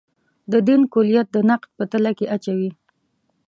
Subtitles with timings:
[0.51, 2.69] د دین کُلیت د نقد په تله کې اچوي.